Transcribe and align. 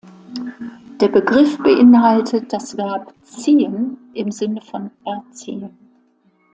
Der 0.99 1.09
Begriff 1.09 1.59
beinhaltet 1.59 2.51
das 2.51 2.75
Verb 2.75 3.13
"ziehen" 3.21 3.97
im 4.15 4.31
Sinne 4.31 4.59
von 4.61 4.89
"erziehen". 5.05 5.77